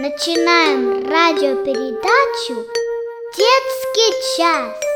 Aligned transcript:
Начинаем 0.00 1.06
радиопередачу 1.10 2.66
«Детский 3.36 4.38
час». 4.38 4.89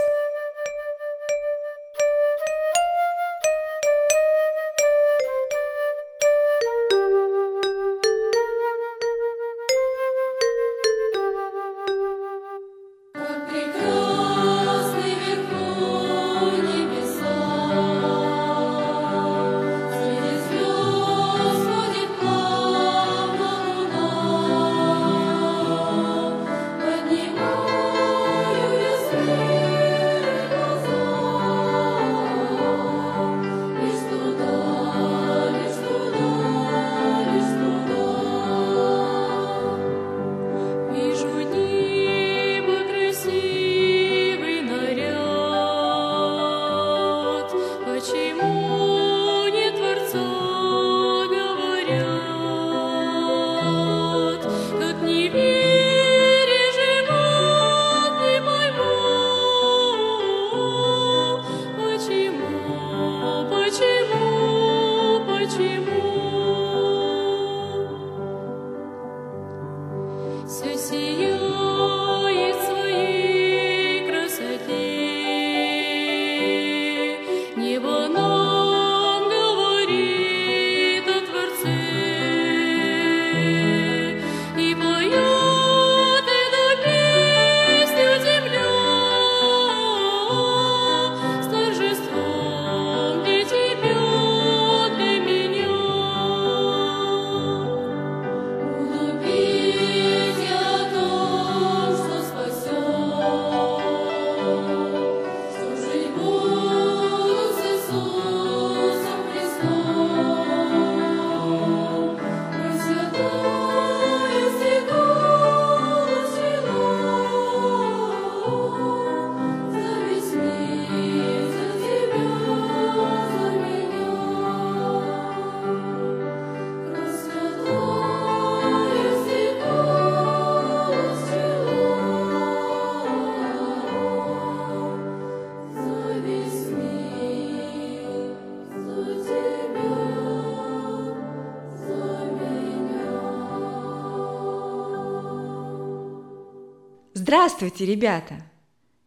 Здравствуйте, 147.26 147.86
ребята! 147.86 148.42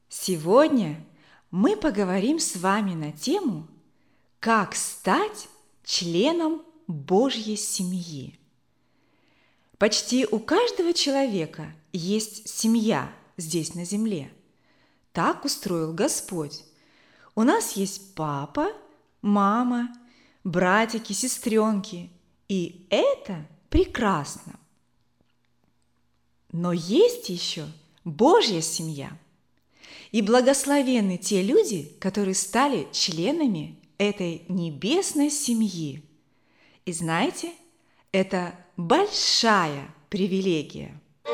Сегодня 0.10 1.06
мы 1.52 1.78
поговорим 1.78 2.40
с 2.40 2.56
вами 2.56 2.96
на 2.96 3.12
тему 3.12 3.68
«Как 4.40 4.74
стать 4.74 5.48
членом 5.84 6.64
Божьей 6.88 7.58
семьи». 7.58 8.40
Почти 9.78 10.26
у 10.26 10.40
каждого 10.40 10.94
человека 10.94 11.76
есть 11.94 12.50
семья 12.50 13.14
здесь 13.38 13.76
на 13.76 13.86
земле. 13.86 14.34
Так 15.14 15.46
устроил 15.46 15.94
Господь. 15.94 16.64
У 17.36 17.44
нас 17.44 17.74
есть 17.74 18.16
папа, 18.16 18.70
мама, 19.22 19.96
братики, 20.44 21.14
сестренки. 21.14 22.10
И 22.50 22.88
это 22.90 23.46
прекрасно. 23.70 24.60
Но 26.52 26.74
есть 26.74 27.30
еще 27.30 27.68
Божья 28.08 28.62
семья. 28.62 29.12
И 30.14 30.22
благословены 30.22 31.18
те 31.18 31.42
люди, 31.42 31.92
которые 32.00 32.36
стали 32.36 32.88
членами 32.94 33.76
этой 33.98 34.44
небесной 34.48 35.30
семьи. 35.30 36.02
И 36.86 36.94
знаете, 36.94 37.52
это 38.14 38.56
большая 38.78 39.94
привилегия. 40.08 40.98
С 41.26 41.32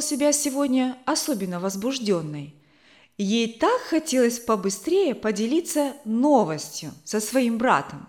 чувствовала 0.00 0.02
себя 0.02 0.32
сегодня 0.32 0.98
особенно 1.04 1.60
возбужденной. 1.60 2.54
Ей 3.18 3.58
так 3.58 3.80
хотелось 3.82 4.38
побыстрее 4.38 5.14
поделиться 5.14 5.94
новостью 6.04 6.92
со 7.04 7.20
своим 7.20 7.58
братом. 7.58 8.08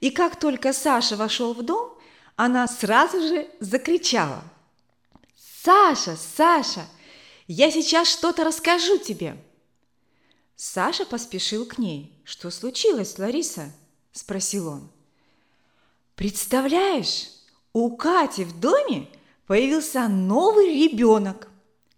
И 0.00 0.10
как 0.10 0.38
только 0.38 0.72
Саша 0.72 1.16
вошел 1.16 1.54
в 1.54 1.62
дом, 1.62 1.96
она 2.36 2.66
сразу 2.66 3.20
же 3.20 3.48
закричала. 3.60 4.42
«Саша, 5.64 6.16
Саша, 6.36 6.86
Я 7.48 7.70
сейчас 7.70 8.08
что-то 8.08 8.42
расскажу 8.44 8.98
тебе. 8.98 9.36
Саша 10.56 11.04
поспешил 11.04 11.64
к 11.64 11.78
ней. 11.78 12.20
Что 12.24 12.50
случилось, 12.50 13.18
Лариса? 13.18 13.72
Спросил 14.12 14.66
он. 14.66 14.90
Представляешь, 16.16 17.28
у 17.72 17.96
Кати 17.96 18.44
в 18.44 18.58
доме 18.58 19.06
появился 19.46 20.08
новый 20.08 20.88
ребенок. 20.88 21.48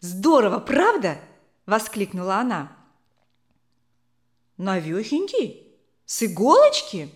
Здорово, 0.00 0.60
правда? 0.60 1.18
Воскликнула 1.66 2.36
она. 2.36 2.76
Навехенький? 4.56 5.66
С 6.04 6.22
иголочки? 6.22 7.10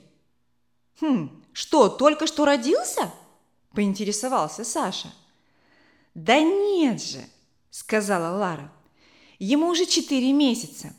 Хм, 1.00 1.43
что, 1.52 1.88
только 1.88 2.26
что 2.26 2.44
родился? 2.44 3.12
Поинтересовался 3.73 4.64
Саша. 4.64 5.12
Да 6.14 6.38
нет 6.40 7.02
же, 7.02 7.25
сказала 7.70 8.37
Лара. 8.37 8.70
Ему 9.38 9.69
уже 9.69 9.87
четыре 9.87 10.32
месяца. 10.32 10.94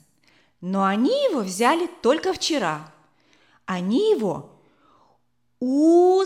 Но 0.60 0.84
они 0.86 1.12
его 1.12 1.42
взяли 1.42 1.88
только 2.02 2.34
вчера. 2.34 2.92
Они 3.66 4.12
его 4.12 4.60
усыновили. 5.60 6.24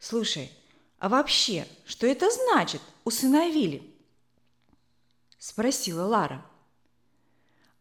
Слушай, 0.00 0.50
а 0.98 1.10
вообще, 1.10 1.68
что 1.84 2.06
это 2.06 2.30
значит 2.30 2.80
усыновили? 3.04 3.82
Спросила 5.38 6.04
Лара. 6.06 6.44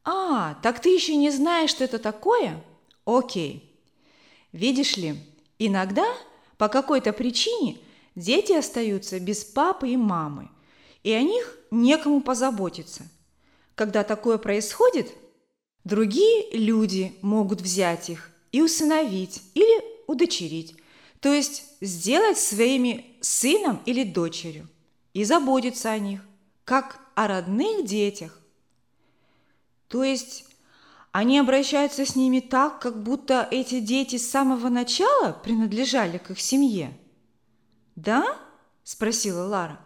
А, 0.03 0.55
так 0.55 0.81
ты 0.81 0.89
еще 0.89 1.15
не 1.15 1.31
знаешь, 1.31 1.69
что 1.69 1.85
это 1.85 1.97
такое? 1.97 2.63
Окей. 3.05 3.81
Видишь 4.51 4.97
ли, 4.97 5.15
иногда 5.59 6.05
по 6.57 6.67
какой-то 6.67 7.13
причине 7.13 7.77
дети 8.15 8.51
остаются 8.51 9.19
без 9.19 9.45
папы 9.45 9.89
и 9.89 9.97
мамы, 9.97 10.49
и 11.03 11.13
о 11.13 11.21
них 11.21 11.57
некому 11.71 12.21
позаботиться. 12.21 13.07
Когда 13.75 14.03
такое 14.03 14.37
происходит, 14.37 15.09
другие 15.85 16.51
люди 16.51 17.15
могут 17.21 17.61
взять 17.61 18.09
их 18.09 18.31
и 18.51 18.61
усыновить 18.61 19.41
или 19.53 19.83
удочерить, 20.07 20.75
то 21.19 21.33
есть 21.33 21.63
сделать 21.81 22.37
своими 22.37 23.17
сыном 23.21 23.81
или 23.85 24.03
дочерью 24.03 24.67
и 25.13 25.23
заботиться 25.23 25.91
о 25.91 25.99
них, 25.99 26.21
как 26.63 26.99
о 27.15 27.27
родных 27.27 27.85
детях. 27.85 28.39
То 29.87 30.03
есть 30.03 30.45
они 31.11 31.39
обращаются 31.39 32.05
с 32.05 32.15
ними 32.15 32.39
так, 32.39 32.79
как 32.79 33.01
будто 33.03 33.47
эти 33.49 33.79
дети 33.79 34.17
с 34.17 34.29
самого 34.29 34.69
начала 34.69 35.33
принадлежали 35.33 36.17
к 36.19 36.31
их 36.31 36.39
семье. 36.39 36.97
«Да?»– 37.95 38.37
спросила 38.83 39.45
Лара. 39.45 39.79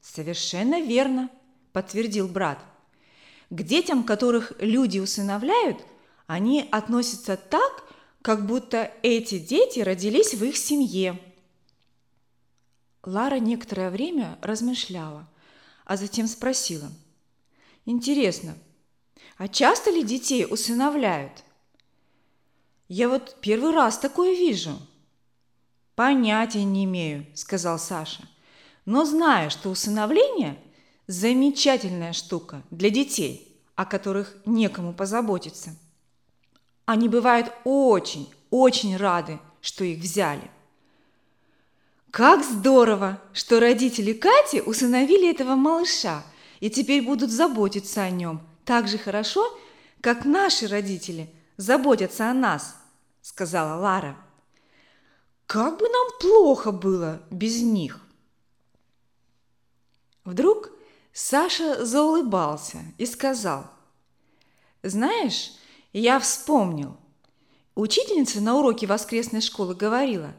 «Совершенно 0.00 0.80
верно»,– 0.80 1.28
подтвердил 1.72 2.26
брат. 2.26 2.58
«К 3.50 3.62
детям, 3.62 4.02
которых 4.02 4.54
люди 4.58 4.98
усыновляют, 4.98 5.78
они 6.26 6.66
относятся 6.72 7.36
так, 7.36 7.84
как 8.22 8.46
будто 8.46 8.90
эти 9.02 9.38
дети 9.38 9.80
родились 9.80 10.34
в 10.34 10.44
их 10.44 10.56
семье». 10.56 11.20
Лара 13.04 13.40
некоторое 13.40 13.90
время 13.90 14.38
размышляла, 14.40 15.28
а 15.84 15.96
затем 15.96 16.26
спросила. 16.28 16.90
«Интересно, 17.84 18.56
а 19.36 19.48
часто 19.48 19.90
ли 19.90 20.02
детей 20.04 20.46
усыновляют? 20.48 21.42
Я 22.88 23.08
вот 23.08 23.38
первый 23.40 23.72
раз 23.72 23.98
такое 23.98 24.34
вижу. 24.34 24.78
Понятия 25.94 26.64
не 26.64 26.84
имею, 26.84 27.26
сказал 27.34 27.78
Саша. 27.78 28.28
Но 28.84 29.04
знаю, 29.04 29.50
что 29.50 29.70
усыновление– 29.70 30.58
замечательная 31.06 32.12
штука 32.12 32.62
для 32.70 32.90
детей, 32.90 33.60
о 33.74 33.84
которых 33.84 34.36
некому 34.46 34.92
позаботиться. 34.92 35.76
Они 36.84 37.08
бывают 37.08 37.52
очень, 37.64 38.32
очень 38.50 38.96
рады, 38.96 39.38
что 39.60 39.84
их 39.84 39.98
взяли. 39.98 40.50
Как 42.10 42.44
здорово, 42.44 43.20
что 43.32 43.60
родители 43.60 44.12
Кати 44.12 44.60
усыновили 44.60 45.30
этого 45.30 45.54
малыша 45.54 46.24
и 46.60 46.68
теперь 46.68 47.02
будут 47.02 47.30
заботиться 47.30 48.02
о 48.02 48.10
нем– 48.10 48.42
так 48.64 48.88
же 48.88 48.98
хорошо, 48.98 49.58
как 50.00 50.24
наши 50.24 50.66
родители 50.66 51.32
заботятся 51.56 52.30
о 52.30 52.34
нас»,– 52.34 52.76
сказала 53.22 53.80
Лара. 53.80 54.16
«Как 55.46 55.78
бы 55.78 55.88
нам 55.88 56.06
плохо 56.20 56.72
было 56.72 57.22
без 57.30 57.60
них!» 57.62 58.00
Вдруг 60.24 60.70
Саша 61.12 61.84
заулыбался 61.84 62.78
и 62.96 63.06
сказал, 63.06 63.66
«Знаешь, 64.82 65.52
я 65.92 66.18
вспомнил. 66.18 66.96
Учительница 67.74 68.40
на 68.40 68.56
уроке 68.56 68.86
воскресной 68.86 69.40
школы 69.40 69.74
говорила, 69.74 70.34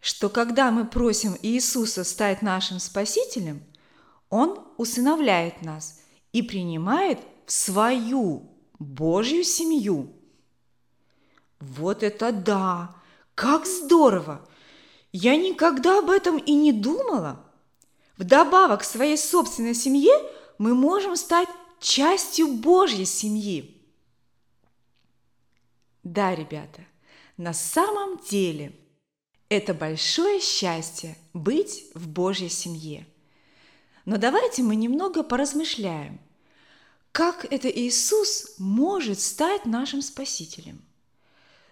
что 0.00 0.28
когда 0.28 0.70
мы 0.70 0.86
просим 0.86 1.36
Иисуса 1.42 2.04
стать 2.04 2.42
нашим 2.42 2.80
Спасителем, 2.80 3.62
Он 4.30 4.58
усыновляет 4.76 5.62
нас 5.62 6.00
и 6.32 6.42
принимает 6.42 7.20
в 7.46 7.52
свою 7.52 8.50
Божью 8.78 9.44
семью. 9.44 10.12
Вот 11.60 12.02
это 12.02 12.32
да! 12.32 12.96
Как 13.34 13.66
здорово! 13.66 14.46
Я 15.12 15.36
никогда 15.36 15.98
об 15.98 16.10
этом 16.10 16.38
и 16.38 16.52
не 16.52 16.72
думала. 16.72 17.44
Вдобавок 18.16 18.80
к 18.80 18.84
своей 18.84 19.18
собственной 19.18 19.74
семье 19.74 20.12
мы 20.58 20.74
можем 20.74 21.16
стать 21.16 21.48
частью 21.80 22.48
Божьей 22.48 23.04
семьи. 23.04 23.71
Да, 26.02 26.34
ребята, 26.34 26.84
на 27.36 27.52
самом 27.52 28.18
деле 28.18 28.74
это 29.48 29.74
большое 29.74 30.40
счастье 30.40 31.16
быть 31.32 31.84
в 31.94 32.08
Божьей 32.08 32.48
семье. 32.48 33.06
Но 34.04 34.16
давайте 34.16 34.62
мы 34.62 34.76
немного 34.76 35.22
поразмышляем– 35.22 36.20
как 37.12 37.44
это 37.52 37.68
Иисус 37.68 38.54
может 38.56 39.20
стать 39.20 39.66
нашим 39.66 40.00
Спасителем? 40.00 40.82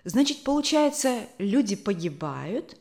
Значит, 0.05 0.45
получается, 0.45 1.27
люди 1.39 1.77
погибают, 1.77 2.77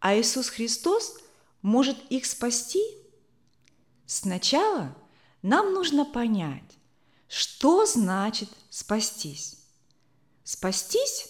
а 0.00 0.16
Иисус 0.16 0.48
Христос 0.48 1.18
может 1.62 1.96
их 2.10 2.26
спасти? 2.26 2.82
Сначала 4.06 4.96
нам 5.42 5.72
нужно 5.72 6.04
понять, 6.04 6.78
что 7.28 7.86
значит 7.86 8.48
спастись. 8.70 9.59
Спастись 10.52 11.28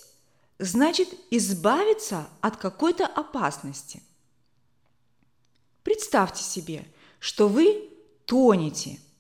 значит 0.59 1.11
избавиться 1.31 2.27
от 2.41 2.57
какой-то 2.57 3.07
опасности. 3.07 4.03
Представьте 5.83 6.43
себе, 6.43 6.87
что 7.19 7.47
вы 7.47 7.91
тонете– 8.25 8.99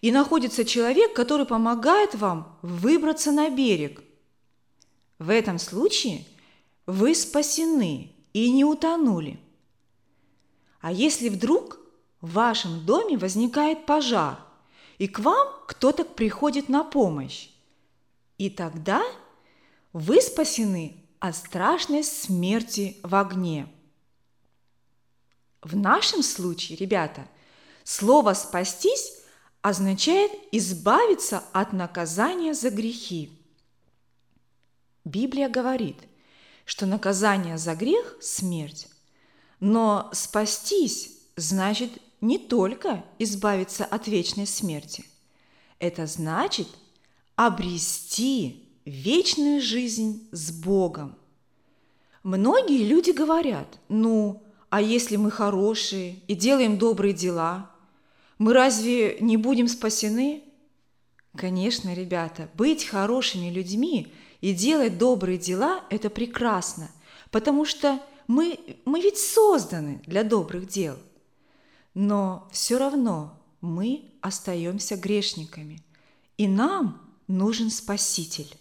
и 0.00 0.12
находится 0.12 0.64
человек, 0.64 1.14
который 1.14 1.46
помогает 1.46 2.14
вам 2.14 2.58
выбраться 2.60 3.32
на 3.32 3.50
берег. 3.50 4.02
В 5.18 5.28
этом 5.30 5.58
случае 5.58 6.26
вы 6.84 7.14
спасены 7.14 8.12
и 8.34 8.50
не 8.50 8.64
утонули. 8.64 9.40
А 10.80 10.90
если 10.90 11.30
вдруг 11.30 11.78
в 12.20 12.32
вашем 12.32 12.84
доме 12.84 13.16
возникает 13.16 13.84
пожар, 13.86 14.38
и 14.98 15.08
к 15.08 15.20
вам 15.20 15.48
кто-то 15.66 16.04
приходит 16.04 16.68
на 16.68 16.84
помощь, 16.84 17.48
и 18.36 18.50
тогда 18.50 19.02
вы 19.94 20.20
спасены 20.20 20.96
от 21.20 21.36
страшной 21.36 22.02
смерти 22.04 22.98
в 23.02 23.14
огне. 23.14 23.72
В 25.62 25.76
нашем 25.76 26.22
случае, 26.22 26.76
ребята, 26.76 27.26
слово 27.84 28.34
«спастись» 28.34 29.12
означает 29.62 30.32
избавиться 30.52 31.42
от 31.52 31.72
наказания 31.72 32.52
за 32.52 32.68
грехи. 32.70 33.30
Библия 35.04 35.48
говорит, 35.48 35.96
что 36.66 36.86
наказание 36.86 37.56
за 37.56 37.74
грех– 37.76 38.16
смерть, 38.20 38.88
но 39.60 40.10
спастись 40.12 41.18
значит 41.36 41.92
не 42.20 42.38
только 42.38 43.04
избавиться 43.18 43.84
от 43.84 44.08
вечной 44.08 44.46
смерти. 44.46 45.04
Это 45.78 46.06
значит 46.06 46.68
обрести 47.36 48.63
вечную 48.84 49.60
жизнь 49.60 50.28
с 50.32 50.50
Богом. 50.50 51.16
Многие 52.22 52.84
люди 52.84 53.10
говорят, 53.10 53.78
ну, 53.88 54.42
а 54.70 54.80
если 54.80 55.16
мы 55.16 55.30
хорошие 55.30 56.20
и 56.26 56.34
делаем 56.34 56.78
добрые 56.78 57.14
дела– 57.14 57.70
мы 58.38 58.52
разве 58.52 59.18
не 59.20 59.36
будем 59.36 59.68
спасены? 59.68 60.42
Конечно, 61.36 61.94
ребята, 61.94 62.48
быть 62.54 62.84
хорошими 62.84 63.50
людьми 63.50 64.12
и 64.40 64.52
делать 64.52 64.98
добрые 64.98 65.38
дела– 65.38 65.84
это 65.90 66.10
прекрасно, 66.10 66.90
потому 67.30 67.64
что 67.64 68.00
мы, 68.26 68.58
мы 68.84 69.00
ведь 69.00 69.18
созданы 69.18 70.02
для 70.06 70.24
добрых 70.24 70.66
дел. 70.66 70.96
Но 71.94 72.48
все 72.52 72.78
равно 72.78 73.40
мы 73.60 74.12
остаемся 74.20 74.96
грешниками, 74.96 75.80
и 76.36 76.48
нам 76.48 77.00
нужен 77.28 77.70
Спаситель. 77.70 78.54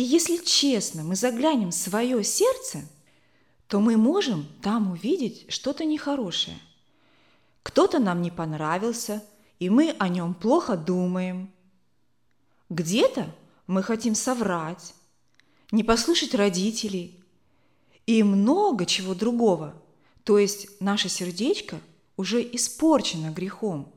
И 0.00 0.02
если 0.02 0.38
честно, 0.38 1.02
мы 1.02 1.14
заглянем 1.14 1.72
в 1.72 1.74
свое 1.74 2.24
сердце, 2.24 2.88
то 3.68 3.80
мы 3.80 3.98
можем 3.98 4.48
там 4.62 4.92
увидеть 4.92 5.44
что-то 5.52 5.84
нехорошее. 5.84 6.56
Кто-то 7.62 7.98
нам 7.98 8.22
не 8.22 8.30
понравился, 8.30 9.22
и 9.58 9.68
мы 9.68 9.94
о 9.98 10.08
нем 10.08 10.32
плохо 10.32 10.78
думаем. 10.78 11.50
Где-то 12.70 13.26
мы 13.66 13.82
хотим 13.82 14.14
соврать, 14.14 14.94
не 15.70 15.84
послушать 15.84 16.34
родителей 16.34 17.22
и 18.06 18.22
много 18.22 18.86
чего 18.86 19.14
другого. 19.14 19.74
То 20.24 20.38
есть 20.38 20.80
наше 20.80 21.10
сердечко 21.10 21.78
уже 22.16 22.40
испорчено 22.40 23.30
грехом. 23.32 23.92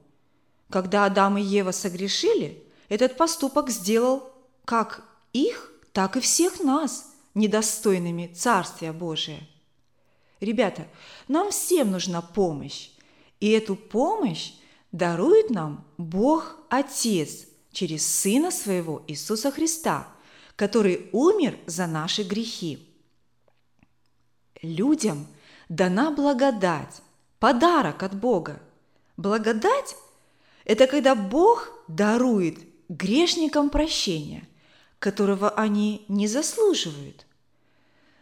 Когда 0.69 1.05
Адам 1.05 1.37
и 1.37 1.41
Ева 1.41 1.71
согрешили, 1.71 2.61
этот 2.89 3.15
поступок 3.15 3.69
сделал 3.69 4.29
как 4.65 5.05
их, 5.31 5.69
так 5.93 6.17
и 6.17 6.19
всех 6.19 6.59
нас 6.59 7.13
недостойными 7.35 8.27
Царствия 8.27 8.91
Божия. 8.91 9.47
Ребята, 10.41 10.87
нам 11.27 11.51
всем 11.51 11.91
нужна 11.91 12.21
помощь, 12.21 12.89
и 13.39 13.49
эту 13.51 13.75
помощь 13.75 14.53
дарует 14.91 15.49
нам 15.49 15.85
Бог 15.97 16.57
Отец 16.69 17.45
через 17.71 18.05
Сына 18.05 18.51
Своего 18.51 19.03
Иисуса 19.07 19.51
Христа, 19.51 20.07
который 20.55 21.09
умер 21.13 21.57
за 21.65 21.87
наши 21.87 22.23
грехи. 22.23 22.87
Людям 24.61 25.27
дана 25.69 26.11
благодать, 26.11 27.01
подарок 27.39 28.03
от 28.03 28.15
Бога. 28.15 28.61
Благодать– 29.17 29.95
это 30.65 30.87
когда 30.87 31.15
Бог 31.15 31.69
дарует 31.87 32.59
грешникам 32.89 33.69
прощение, 33.69 34.47
которого 35.03 35.49
они 35.49 36.05
не 36.07 36.27
заслуживают. 36.27 37.25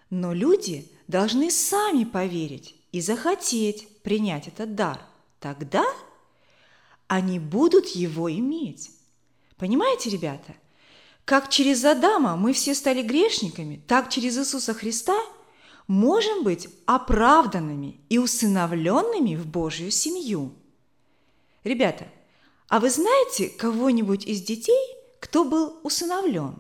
Но 0.10 0.34
люди 0.34 0.90
должны 1.08 1.52
сами 1.52 2.06
поверить 2.06 2.76
и 2.92 3.02
захотеть 3.02 4.02
принять 4.02 4.48
этот 4.48 4.74
дар. 4.74 5.00
Тогда 5.40 5.86
они 7.06 7.38
будут 7.38 7.90
его 7.90 8.32
иметь. 8.32 8.90
Понимаете, 9.58 10.10
ребята? 10.10 10.56
Как 11.24 11.50
через 11.50 11.86
Адама 11.86 12.36
мы 12.36 12.52
все 12.52 12.74
стали 12.74 13.04
грешниками, 13.04 13.80
так 13.88 14.10
через 14.10 14.40
Иисуса 14.40 14.74
Христа 14.74 15.20
можем 15.86 16.44
быть 16.44 16.68
оправданными 16.88 18.02
и 18.10 18.18
усыновленными 18.18 19.36
в 19.36 19.46
Божью 19.46 19.92
семью. 19.92 20.52
Ребята, 21.64 22.08
а 22.70 22.80
вы 22.80 22.90
знаете 22.90 23.50
кого-нибудь 23.50 24.26
из 24.26 24.42
детей, 24.42 24.84
кто 25.20 25.46
был 25.46 25.80
усыновлен? 25.84 26.56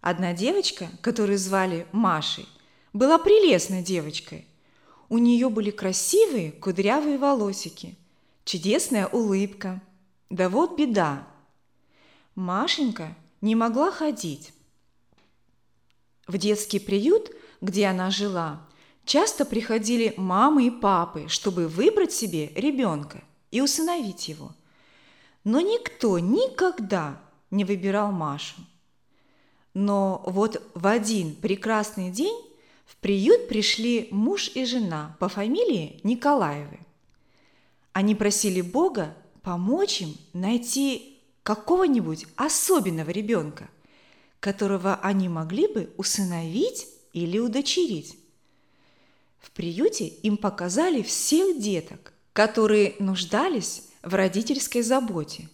Одна 0.00 0.32
девочка, 0.32 0.88
которую 1.00 1.38
звали 1.38 1.86
Машей, 1.92 2.46
была 2.92 3.18
прелестной 3.18 3.82
девочкой. 3.82 4.46
У 5.08 5.18
нее 5.18 5.48
были 5.50 5.70
красивые 5.70 6.52
кудрявые 6.52 7.18
волосики, 7.18 7.96
чудесная 8.44 9.06
улыбка. 9.06 9.80
Да 10.30 10.48
вот 10.48 10.78
беда. 10.78 11.26
Машенька 12.34 13.14
не 13.40 13.54
могла 13.54 13.90
ходить. 13.90 14.52
В 16.26 16.38
детский 16.38 16.80
приют, 16.80 17.30
где 17.60 17.86
она 17.86 18.10
жила, 18.10 18.66
часто 19.04 19.44
приходили 19.44 20.12
мамы 20.16 20.66
и 20.66 20.70
папы, 20.70 21.28
чтобы 21.28 21.68
выбрать 21.68 22.12
себе 22.12 22.48
ребенка 22.54 23.22
и 23.50 23.60
усыновить 23.60 24.28
его. 24.28 24.52
Но 25.44 25.60
никто 25.60 26.18
никогда 26.18 27.20
не 27.50 27.64
выбирал 27.64 28.10
Машу. 28.10 28.56
Но 29.78 30.22
вот 30.24 30.62
в 30.72 30.86
один 30.86 31.34
прекрасный 31.34 32.08
день 32.10 32.42
в 32.86 32.96
приют 32.96 33.46
пришли 33.46 34.08
муж 34.10 34.50
и 34.54 34.64
жена 34.64 35.14
по 35.20 35.28
фамилии 35.28 36.00
Николаевы. 36.02 36.78
Они 37.92 38.14
просили 38.14 38.62
Бога 38.62 39.14
помочь 39.42 40.00
им 40.00 40.16
найти 40.32 41.18
какого-нибудь 41.42 42.24
особенного 42.36 43.10
ребенка, 43.10 43.68
которого 44.40 44.94
они 45.02 45.28
могли 45.28 45.66
бы 45.66 45.92
усыновить 45.98 46.88
или 47.12 47.38
удочерить. 47.38 48.16
В 49.38 49.50
приюте 49.50 50.06
им 50.06 50.38
показали 50.38 51.02
всех 51.02 51.60
деток, 51.60 52.14
которые 52.32 52.94
нуждались 52.98 53.82
в 54.02 54.14
родительской 54.14 54.80
заботе. 54.80 55.50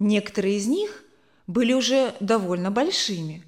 Некоторые 0.00 0.56
из 0.56 0.66
них 0.66 1.04
были 1.48 1.72
уже 1.72 2.14
довольно 2.20 2.70
большими. 2.70 3.42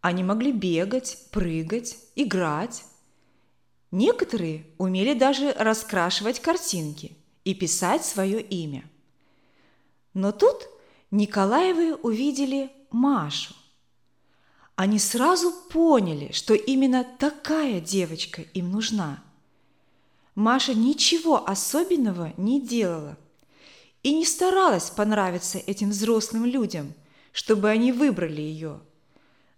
Они 0.00 0.22
могли 0.22 0.52
бегать, 0.52 1.18
прыгать, 1.30 1.98
играть. 2.14 2.84
Некоторые 3.90 4.64
умели 4.78 5.12
даже 5.12 5.52
раскрашивать 5.52 6.40
картинки 6.40 7.16
и 7.44 7.54
писать 7.54 8.04
свое 8.04 8.40
имя. 8.40 8.88
Но 10.14 10.32
тут 10.32 10.68
Николаевы 11.10 11.96
увидели 11.96 12.70
Машу. 12.90 13.54
Они 14.76 14.98
сразу 14.98 15.52
поняли, 15.70 16.30
что 16.32 16.54
именно 16.54 17.04
такая 17.18 17.80
девочка 17.80 18.42
им 18.54 18.70
нужна. 18.70 19.22
Маша 20.36 20.72
ничего 20.72 21.46
особенного 21.48 22.32
не 22.36 22.60
делала 22.60 23.18
и 24.04 24.14
не 24.14 24.24
старалась 24.24 24.88
понравиться 24.88 25.58
этим 25.58 25.90
взрослым 25.90 26.46
людям, 26.46 26.94
чтобы 27.32 27.68
они 27.68 27.92
выбрали 27.92 28.40
ее. 28.40 28.80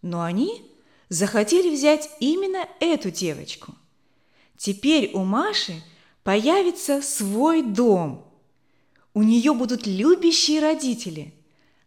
Но 0.02 0.22
они 0.22 0.70
захотели 1.08 1.74
взять 1.74 2.10
именно 2.20 2.68
эту 2.80 3.10
девочку. 3.10 3.74
Теперь 4.56 5.10
у 5.14 5.24
Маши 5.24 5.82
появится 6.22 7.02
свой 7.02 7.62
дом. 7.62 8.26
У 9.14 9.22
нее 9.22 9.52
будут 9.54 9.86
любящие 9.86 10.60
родители, 10.60 11.34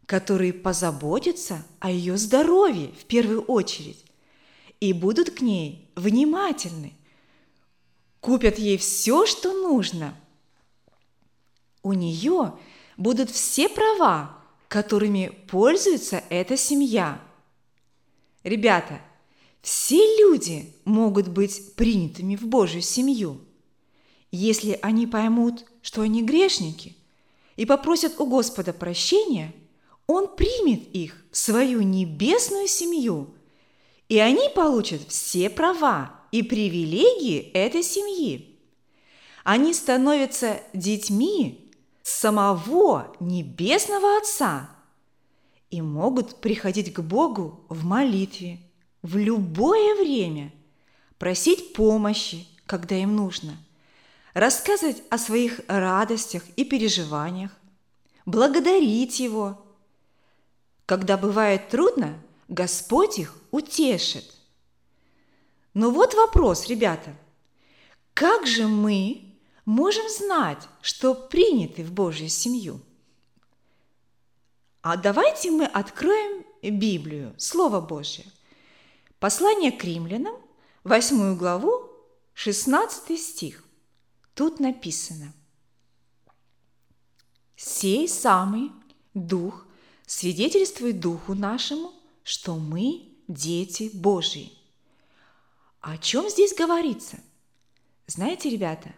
которые 0.06 0.54
позаботятся 0.54 1.66
о 1.80 1.90
ее 1.90 2.18
здоровье 2.18 2.92
в 3.00 3.06
первую 3.06 3.42
очередь 3.44 4.06
и 4.80 4.94
будут 4.94 5.32
к 5.32 5.42
ней 5.42 5.90
внимательны, 5.96 6.94
купят 8.20 8.60
ей 8.60 8.78
все, 8.78 9.26
что 9.26 9.54
нужно. 9.54 10.16
У 11.82 11.94
нее 11.94 12.58
будут 12.98 13.32
все 13.32 13.70
права, 13.70 14.38
которыми 14.76 15.32
пользуется 15.48 16.22
эта 16.30 16.58
семья. 16.58 17.22
Ребята, 18.44 19.00
все 19.62 19.96
люди 20.20 20.76
могут 20.84 21.30
быть 21.30 21.76
принятыми 21.76 22.36
в 22.36 22.46
Божью 22.46 22.82
семью, 22.82 23.40
если 24.32 24.78
они 24.82 25.08
поймут, 25.08 25.64
что 25.82 26.02
они 26.02 26.24
грешники, 26.24 26.98
и 27.56 27.66
попросят 27.66 28.20
у 28.20 28.26
Господа 28.26 28.74
прощения, 28.74 29.56
Он 30.08 30.36
примет 30.36 30.94
их 30.94 31.24
в 31.32 31.38
свою 31.38 31.82
небесную 31.82 32.68
семью, 32.68 33.34
и 34.10 34.20
они 34.20 34.50
получат 34.54 35.04
все 35.08 35.50
права 35.50 36.20
и 36.34 36.44
привилегии 36.44 37.50
этой 37.54 37.82
семьи. 37.82 38.58
Они 39.46 39.74
становятся 39.74 40.62
детьми 40.74 41.65
самого 42.06 43.16
Небесного 43.20 44.18
Отца 44.18 44.70
и 45.72 45.82
могут 45.82 46.40
приходить 46.40 46.94
к 46.94 47.00
Богу 47.00 47.66
в 47.68 47.84
молитве 47.84 48.60
в 49.02 49.18
любое 49.18 49.96
время, 49.96 50.54
просить 51.18 51.74
помощи, 51.74 52.48
когда 52.68 52.96
им 52.96 53.16
нужно, 53.16 53.58
рассказывать 54.36 55.02
о 55.10 55.18
своих 55.18 55.62
радостях 55.68 56.44
и 56.56 56.64
переживаниях, 56.64 57.50
благодарить 58.28 59.20
Его. 59.20 59.66
Когда 60.86 61.18
бывает 61.18 61.70
трудно, 61.70 62.22
Господь 62.48 63.18
их 63.18 63.36
утешит. 63.50 64.32
Но 65.74 65.90
вот 65.90 66.14
вопрос, 66.14 66.68
ребята. 66.68 67.16
Как 68.14 68.46
же 68.46 68.68
мы 68.68 69.25
можем 69.66 70.08
знать, 70.10 70.68
что 70.82 71.14
приняты 71.14 71.84
в 71.84 71.92
Божью 71.92 72.30
семью? 72.30 72.80
А 74.82 74.98
давайте 74.98 75.52
мы 75.52 75.66
откроем 75.66 76.46
Библию, 76.62 77.34
Слово 77.38 77.82
Божье. 77.82 78.26
Послание 79.20 79.72
к 79.72 79.84
римлянам, 79.84 80.36
8 80.84 81.38
главу, 81.38 81.90
16 82.34 83.20
стих. 83.20 83.64
Тут 84.34 84.60
написано. 84.60 85.34
«Сей 87.56 88.08
самый 88.08 88.72
Дух 89.14 89.66
свидетельствует 90.06 91.00
Духу 91.00 91.34
нашему, 91.34 91.94
что 92.24 92.56
мы 92.56 93.10
дети 93.28 93.90
Божьи». 93.94 94.52
О 95.86 95.98
чем 95.98 96.30
здесь 96.30 96.56
говорится? 96.56 97.18
Знаете, 98.08 98.50
ребята, 98.50 98.94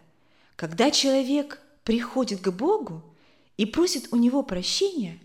Когда 0.58 0.90
человек 0.90 1.60
приходит 1.84 2.40
к 2.40 2.50
Богу 2.50 3.04
и 3.56 3.64
просит 3.64 4.08
у 4.10 4.16
Него 4.16 4.42
прощения, 4.42 5.20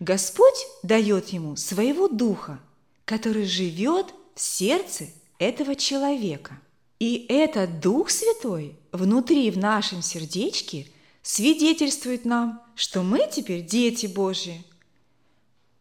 Господь 0.00 0.66
дает 0.82 1.28
ему 1.28 1.54
своего 1.54 2.08
Духа, 2.08 2.58
который 3.04 3.44
живет 3.44 4.12
в 4.34 4.40
сердце 4.40 5.10
этого 5.38 5.76
человека. 5.76 6.60
И 6.98 7.24
этот 7.28 7.78
Дух 7.78 8.10
Святой 8.10 8.76
внутри 8.90 9.48
в 9.52 9.58
нашем 9.58 10.02
сердечке 10.02 10.88
свидетельствует 11.22 12.24
нам, 12.24 12.60
что 12.74 13.04
мы 13.04 13.30
теперь 13.30 13.64
дети 13.64 14.06
Божьи. 14.06 14.64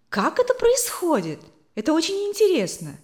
Как 0.10 0.38
это 0.38 0.54
происходит? 0.54 1.40
Это 1.74 1.94
очень 1.94 2.28
интересно. 2.28 2.96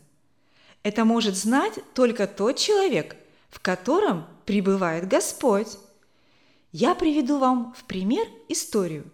Это 0.84 1.04
может 1.04 1.36
знать 1.36 1.80
только 1.96 2.28
тот 2.28 2.58
человек, 2.58 3.16
в 3.50 3.60
котором 3.60 4.28
пребывает 4.50 5.08
Господь. 5.08 5.78
Я 6.72 6.96
приведу 6.96 7.38
вам 7.38 7.76
в 7.78 7.84
пример 7.84 8.28
историю, 8.48 9.06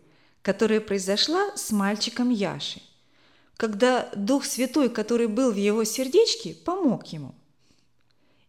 которая 0.42 0.80
произошла 0.80 1.52
с 1.58 1.74
мальчиком 1.74 2.30
Яшей, 2.30 2.82
когда 3.58 4.10
Дух 4.16 4.46
Святой, 4.46 4.88
который 4.88 5.28
был 5.28 5.52
в 5.52 5.58
его 5.58 5.84
сердечке, 5.84 6.54
помог 6.54 7.08
ему. 7.08 7.36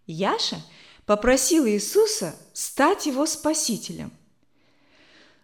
Яша 0.06 0.62
попросил 1.06 1.66
Иисуса 1.66 2.36
стать 2.52 3.06
его 3.06 3.26
спасителем. 3.26 4.12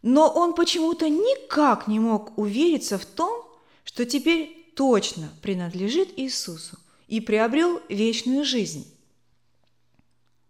Но 0.02 0.32
он 0.32 0.54
почему-то 0.54 1.08
никак 1.08 1.88
не 1.88 1.98
мог 1.98 2.38
увериться 2.38 2.98
в 2.98 3.04
том, 3.04 3.44
что 3.82 4.04
теперь 4.04 4.72
точно 4.76 5.28
принадлежит 5.42 6.16
Иисусу 6.20 6.78
и 7.08 7.20
приобрел 7.20 7.82
вечную 7.88 8.44
жизнь. 8.44 8.86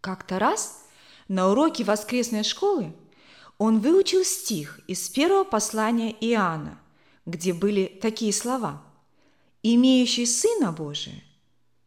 Как-то 0.02 0.38
раз 0.38 0.81
на 1.32 1.48
уроке 1.48 1.82
воскресной 1.82 2.44
школы 2.44 2.92
он 3.56 3.80
выучил 3.80 4.22
стих 4.22 4.80
из 4.86 5.08
первого 5.08 5.44
послания 5.44 6.14
Иоанна, 6.20 6.78
где 7.24 7.54
были 7.54 7.86
такие 8.02 8.34
слова 8.34 8.82
«Имеющий 9.62 10.26
Сына 10.26 10.72
Божия 10.72 11.24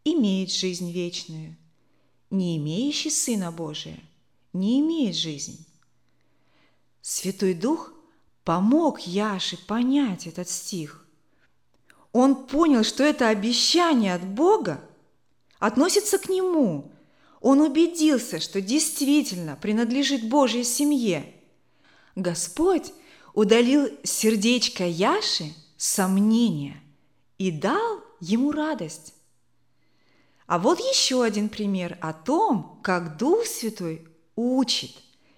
имеет 0.03 0.51
жизнь 0.51 0.91
вечную, 0.91 1.55
не 2.31 2.57
имеющий 2.57 3.11
Сына 3.11 3.51
Божия 3.51 3.99
не 4.51 4.79
имеет 4.79 5.15
жизнь». 5.15 5.63
Святой 7.03 7.53
Дух 7.53 7.93
помог 8.43 9.01
Яше 9.01 9.63
понять 9.67 10.25
этот 10.25 10.49
стих. 10.49 11.05
Он 12.13 12.47
понял, 12.47 12.83
что 12.83 13.03
это 13.03 13.27
обещание 13.27 14.15
от 14.15 14.25
Бога 14.25 14.81
относится 15.59 16.17
к 16.17 16.29
нему. 16.29 16.91
Он 17.45 17.61
убедился, 17.61 18.39
что 18.39 18.59
действительно 18.59 19.55
принадлежит 19.55 20.27
Божьей 20.27 20.63
семье. 20.63 21.31
Господь 22.15 22.91
удалил 23.35 23.87
с 24.03 24.09
сердечка 24.09 24.87
Яши 24.87 25.53
сомнения 25.77 26.81
и 27.37 27.51
дал 27.51 28.01
ему 28.19 28.51
радость. 28.51 29.13
А 30.47 30.57
вот 30.57 30.79
еще 30.79 31.23
один 31.23 31.49
пример 31.49 31.99
о 32.01 32.13
том, 32.13 32.79
как 32.81 33.17
Дух 33.17 33.45
Святой 33.45 34.07
учит, 34.35 34.95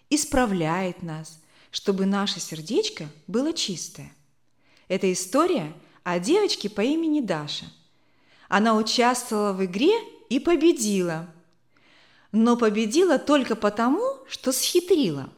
исправляет 0.09 1.03
нас, 1.03 1.41
чтобы 1.71 2.05
наше 2.05 2.39
сердечко 2.39 3.09
было 3.27 3.51
чистое. 3.51 4.13
Это 4.87 5.11
история 5.11 5.73
о 6.05 6.19
девочке 6.19 6.69
по 6.69 6.79
имени 6.79 7.19
Даша. 7.19 7.65
Она 8.47 8.77
участвовала 8.77 9.51
в 9.51 9.65
игре 9.65 9.91
и 10.29 10.39
победила. 10.39 11.27
Но 12.31 12.57
победила 12.57 13.19
только 13.19 13.55
потому, 13.55 14.01
что 14.27 14.51
схитрила. 14.51 15.29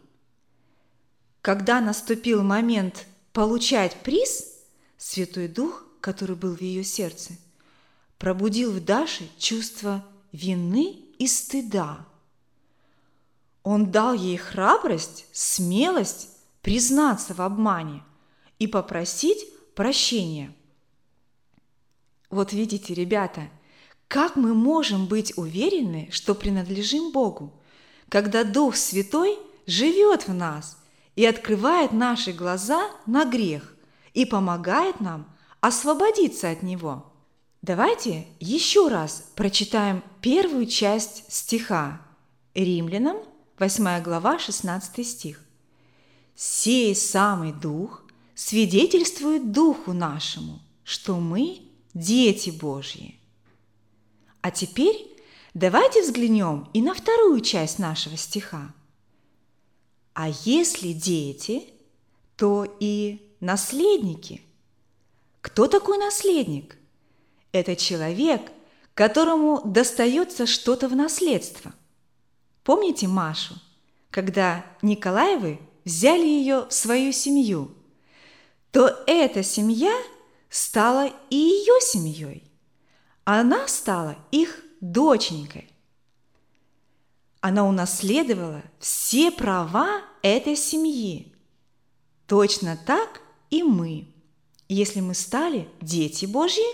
Когда 1.42 1.82
наступил 1.82 2.44
момент 2.44 3.06
получать 3.32 3.96
приз, 4.04 4.56
Святой 4.98 5.48
Дух, 5.48 5.86
который 6.02 6.36
был 6.36 6.56
в 6.56 6.62
ее 6.62 6.84
сердце, 6.84 7.34
пробудил 8.18 8.72
в 8.72 8.84
Даше 8.84 9.30
чувство 9.38 10.06
вины 10.32 11.06
и 11.18 11.28
стыда. 11.28 12.06
Он 13.64 13.92
дал 13.92 14.14
ей 14.14 14.38
храбрость, 14.38 15.26
смелость 15.32 16.30
признаться 16.62 17.34
в 17.34 17.42
обмане 17.42 18.04
и 18.58 18.68
попросить 18.68 19.46
прощения. 19.74 20.54
Вот 22.30 22.52
видите, 22.52 22.94
ребята, 22.94 23.50
как 24.10 24.36
мы 24.36 24.56
можем 24.56 25.06
быть 25.06 25.38
уверены, 25.38 26.10
что 26.12 26.34
принадлежим 26.34 27.12
Богу, 27.12 27.54
когда 28.10 28.44
Дух 28.44 28.76
Святой 28.76 29.38
живет 29.68 30.28
в 30.28 30.34
нас 30.34 30.78
и 31.16 31.26
открывает 31.26 31.94
наши 31.94 32.34
глаза 32.34 32.90
на 33.06 33.24
грех 33.24 33.76
и 34.16 34.26
помогает 34.26 35.00
нам 35.00 35.30
освободиться 35.62 36.50
от 36.50 36.64
него. 36.64 37.06
Давайте 37.62 38.26
еще 38.40 38.88
раз 38.88 39.30
прочитаем 39.36 40.04
первую 40.22 40.66
часть 40.66 41.32
стиха. 41.32 42.02
Римлянам, 42.56 43.18
8 43.60 44.02
глава, 44.02 44.40
16 44.40 45.06
стих. 45.06 45.44
«Сей 46.36 46.96
самый 46.96 47.54
Дух 47.54 48.04
свидетельствует 48.34 49.52
Духу 49.52 49.94
нашему, 49.94 50.62
что 50.84 51.20
мы 51.20 51.62
дети 51.94 52.50
Божьи». 52.50 53.19
А 54.42 54.52
теперь 54.52 55.18
давайте 55.54 56.02
взглянем 56.02 56.70
и 56.74 56.82
на 56.82 56.94
вторую 56.94 57.42
часть 57.42 57.80
нашего 57.80 58.18
стиха. 58.18 58.74
А 60.14 60.30
если 60.44 60.94
дети, 60.94 61.66
то 62.36 62.66
и 62.80 63.22
наследники. 63.40 64.42
Кто 65.42 65.68
такой 65.68 65.98
наследник? 65.98 66.78
Это 67.52 67.76
человек, 67.76 68.52
которому 68.94 69.62
достается 69.64 70.46
что-то 70.46 70.88
в 70.88 70.96
наследство. 70.96 71.74
Помните 72.64 73.08
Машу, 73.08 73.56
когда 74.12 74.66
Николаевы 74.82 75.60
взяли 75.86 76.26
ее 76.26 76.66
в 76.66 76.74
свою 76.74 77.12
семью, 77.12 77.72
то 78.72 79.04
эта 79.08 79.42
семья 79.42 79.94
стала 80.50 81.12
и 81.30 81.36
ее 81.36 81.80
семьей. 81.82 82.49
Она 83.32 83.68
стала 83.68 84.18
их 84.32 84.60
доченькой. 84.82 85.72
Она 87.42 87.68
унаследовала 87.68 88.64
все 88.80 89.30
права 89.30 90.02
этой 90.24 90.56
семьи. 90.56 91.32
Точно 92.26 92.76
так 92.88 93.22
и 93.52 93.62
мы. 93.62 94.08
Если 94.68 95.02
мы 95.02 95.14
стали 95.14 95.70
дети 95.80 96.26
Божьи, 96.26 96.66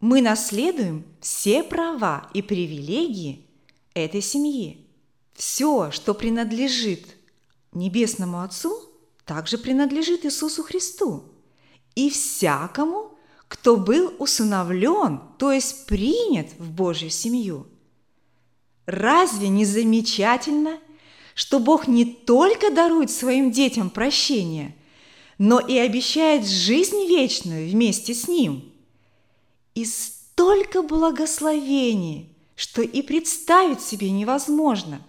мы 0.00 0.22
наследуем 0.22 1.04
все 1.20 1.62
права 1.62 2.30
и 2.32 2.40
привилегии 2.40 3.46
этой 3.92 4.22
семьи. 4.22 4.88
Все, 5.34 5.90
что 5.90 6.14
принадлежит 6.14 7.06
Небесному 7.72 8.40
Отцу, 8.40 8.72
также 9.26 9.58
принадлежит 9.58 10.24
Иисусу 10.24 10.62
Христу 10.62 11.24
и 11.94 12.08
всякому, 12.08 13.07
кто 13.48 13.76
был 13.76 14.14
усыновлен, 14.18 15.20
то 15.38 15.50
есть 15.50 15.86
принят 15.86 16.48
в 16.58 16.70
Божью 16.70 17.10
семью. 17.10 17.66
Разве 18.86 19.48
не 19.48 19.64
замечательно, 19.64 20.78
что 21.34 21.58
Бог 21.58 21.88
не 21.88 22.04
только 22.04 22.70
дарует 22.70 23.10
своим 23.10 23.50
детям 23.50 23.90
прощение, 23.90 24.74
но 25.38 25.60
и 25.60 25.78
обещает 25.78 26.46
жизнь 26.46 27.06
вечную 27.06 27.70
вместе 27.70 28.14
с 28.14 28.28
Ним? 28.28 28.72
И 29.74 29.84
столько 29.84 30.82
благословений, 30.82 32.34
что 32.54 32.82
и 32.82 33.02
представить 33.02 33.80
себе 33.80 34.10
невозможно. 34.10 35.00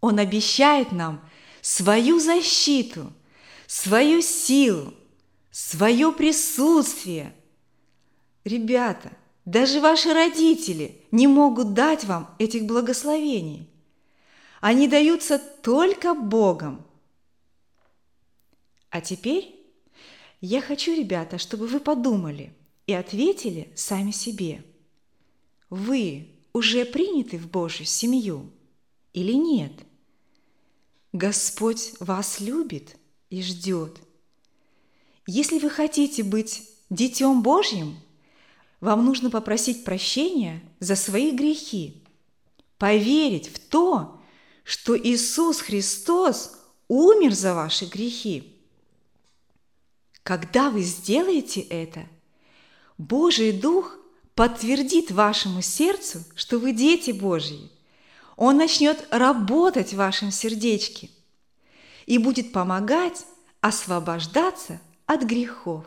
Он 0.00 0.18
обещает 0.18 0.92
нам 0.92 1.20
свою 1.60 2.20
защиту, 2.20 3.12
свою 3.66 4.22
силу, 4.22 4.94
свое 5.58 6.12
присутствие. 6.12 7.34
Ребята, 8.44 9.10
даже 9.44 9.80
ваши 9.80 10.12
родители 10.14 11.02
не 11.10 11.26
могут 11.26 11.74
дать 11.74 12.04
вам 12.04 12.32
этих 12.38 12.64
благословений. 12.64 13.68
Они 14.60 14.86
даются 14.86 15.36
только 15.36 16.14
Богом. 16.14 16.86
А 18.90 19.00
теперь 19.00 19.52
я 20.40 20.60
хочу, 20.60 20.94
ребята, 20.94 21.38
чтобы 21.38 21.66
вы 21.66 21.80
подумали 21.80 22.54
и 22.86 22.92
ответили 22.92 23.72
сами 23.74 24.12
себе. 24.12 24.62
Вы 25.70 26.28
уже 26.52 26.84
приняты 26.84 27.36
в 27.36 27.50
Божью 27.50 27.84
семью 27.84 28.48
или 29.12 29.32
нет? 29.32 29.72
Господь 31.12 31.94
вас 31.98 32.38
любит 32.38 32.94
и 33.28 33.42
ждет. 33.42 33.98
Если 35.30 35.58
вы 35.58 35.68
хотите 35.68 36.22
быть 36.22 36.62
Детем 36.88 37.42
Божьим, 37.42 38.00
вам 38.80 39.04
нужно 39.04 39.28
попросить 39.28 39.84
прощения 39.84 40.62
за 40.80 40.96
свои 40.96 41.32
грехи, 41.32 42.02
поверить 42.78 43.54
в 43.54 43.58
то, 43.58 44.22
что 44.64 44.96
Иисус 44.96 45.60
Христос 45.60 46.56
умер 46.88 47.34
за 47.34 47.52
ваши 47.52 47.84
грехи. 47.84 48.56
Когда 50.22 50.70
вы 50.70 50.80
сделаете 50.80 51.60
это, 51.60 52.06
Божий 52.96 53.52
Дух 53.52 53.98
подтвердит 54.34 55.10
вашему 55.10 55.60
сердцу, 55.60 56.24
что 56.36 56.58
вы 56.58 56.72
дети 56.72 57.10
Божьи. 57.10 57.70
Он 58.34 58.56
начнет 58.56 59.06
работать 59.10 59.92
в 59.92 59.96
вашем 59.96 60.30
сердечке 60.30 61.10
и 62.06 62.16
будет 62.16 62.50
помогать 62.50 63.26
освобождаться 63.60 64.80
от 65.08 65.22
грехов. 65.22 65.84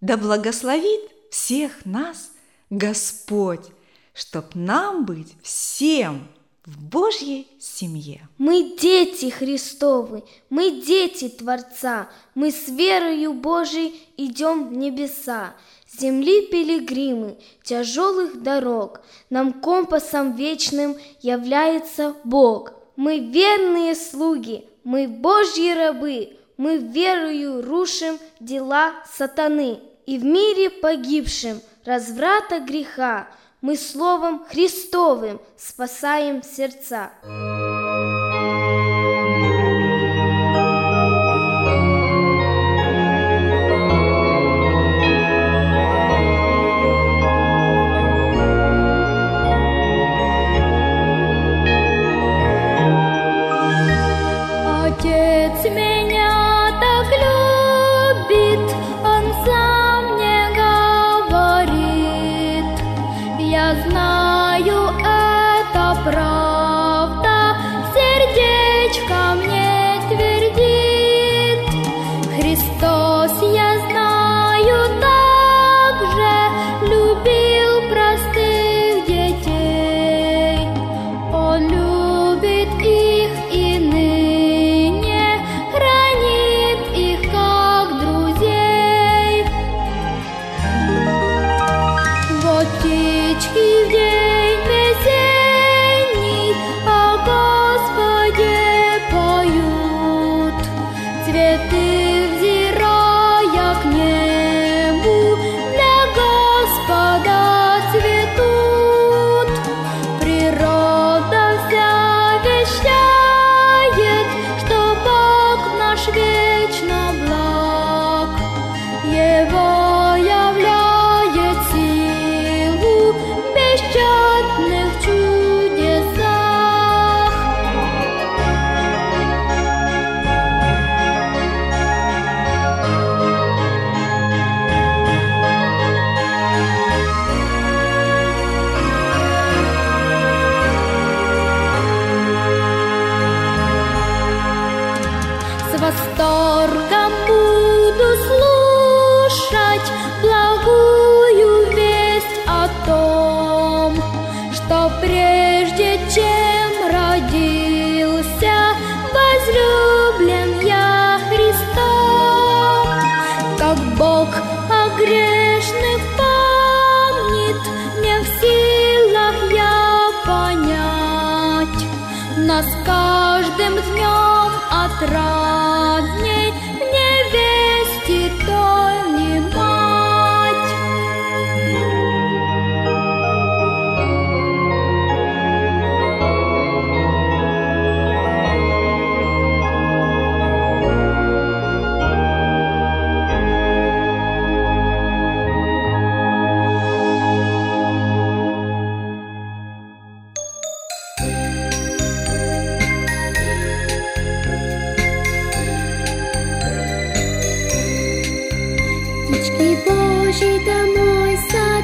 Да 0.00 0.16
благословит 0.16 1.00
всех 1.30 1.84
нас 1.86 2.30
Господь, 2.68 3.66
чтоб 4.14 4.54
нам 4.54 5.04
быть 5.04 5.34
всем 5.42 6.28
в 6.66 6.78
Божьей 6.78 7.48
семье. 7.58 8.28
Мы 8.36 8.76
дети 8.78 9.30
Христовы, 9.30 10.24
мы 10.50 10.82
дети 10.82 11.28
Творца, 11.28 12.08
мы 12.34 12.50
с 12.52 12.68
верою 12.68 13.32
Божией 13.32 14.06
идем 14.18 14.68
в 14.68 14.74
небеса. 14.74 15.54
Земли 15.98 16.46
пилигримы, 16.46 17.38
тяжелых 17.64 18.42
дорог, 18.42 19.00
нам 19.30 19.54
компасом 19.54 20.36
вечным 20.36 20.96
является 21.22 22.14
Бог. 22.24 22.74
Мы 22.94 23.18
верные 23.18 23.94
слуги, 23.94 24.66
мы 24.84 25.08
Божьи 25.08 25.72
рабы, 25.72 26.36
мы 26.60 26.76
верою 26.76 27.62
рушим 27.62 28.18
дела 28.38 28.92
сатаны. 29.10 29.80
И 30.04 30.18
в 30.18 30.24
мире 30.26 30.68
погибшим 30.68 31.62
разврата 31.86 32.60
греха 32.60 33.28
мы 33.62 33.78
словом 33.78 34.44
Христовым 34.44 35.40
спасаем 35.56 36.42
сердца. 36.42 37.12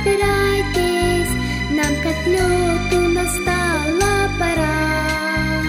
Собирайтесь, 0.06 1.32
Нам 1.70 1.94
к 1.96 2.06
отлету 2.06 3.00
настала 3.08 4.30
пора. 4.38 5.62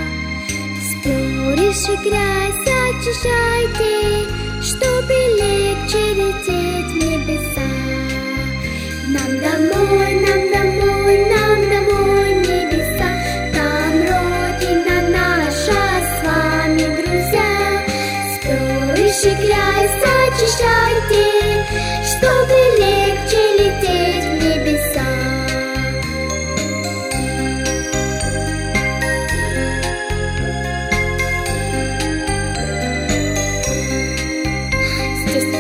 Споришь 0.90 1.90
и 1.90 1.98
грязь 2.04 2.68
очищайте, 2.90 4.30
Чтобы 4.62 5.14
легче 5.40 6.04
лететь 6.22 6.92
в 6.92 6.98
небеса. 6.98 7.72
Нам 9.08 9.32
домой, 9.40 10.07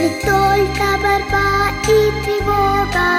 Только 0.07 0.87
борьба 1.03 1.69
и 1.83 2.11
тревога, 2.23 3.09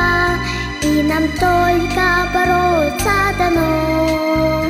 И 0.83 1.03
нам 1.03 1.25
только 1.33 2.07
бороться 2.33 3.17
дано. 3.39 4.65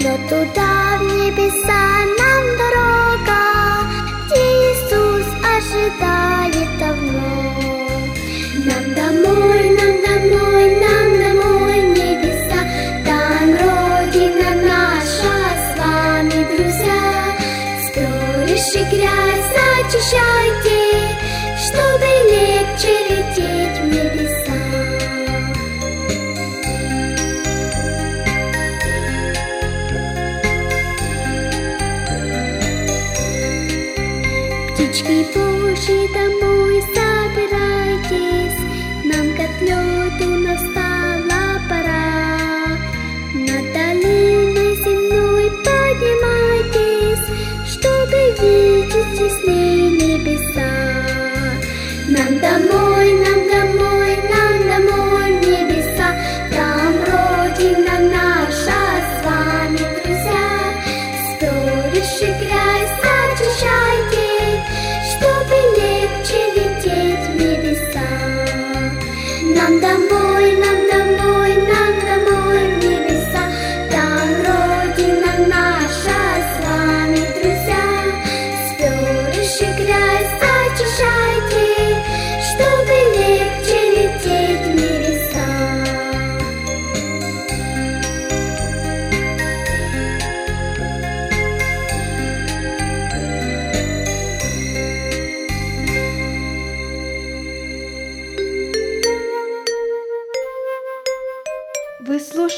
Но 0.00 0.12
туда 0.28 0.98
в 0.98 1.02
небеса 1.16 1.84
нам 2.20 2.44
дорога, 2.62 3.42
Где 4.26 4.36
Иисус 4.36 5.26
ожидает 5.56 6.70
давно. 6.78 7.32
Нам 8.66 8.84
домой, 8.94 9.62
нам 9.78 9.94
домой, 10.06 10.64
нам 10.84 11.08
домой 11.24 11.76
небеса, 11.96 12.60
Там 13.06 13.48
Родина 13.62 14.50
наша 14.72 15.34
с 15.56 15.78
вами, 15.78 16.38
друзья. 16.54 17.02
Споришь 17.86 18.74
и 18.74 18.84
грязь 18.94 19.48
зачищай, 19.54 20.41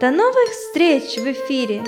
До 0.00 0.10
новых 0.10 0.50
встреч 0.50 1.16
в 1.16 1.30
эфире! 1.30 1.84